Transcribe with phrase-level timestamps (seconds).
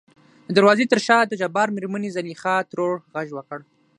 [0.47, 3.59] د دروازې تر شا دجبار مېرمنې زليخا ترور غږ وکړ.